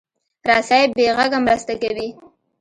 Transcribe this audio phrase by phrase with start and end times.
[0.49, 2.09] رسۍ بې غږه مرسته کوي.